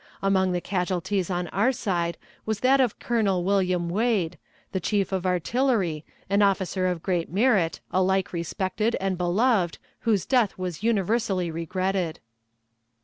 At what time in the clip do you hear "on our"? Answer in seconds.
1.29-1.71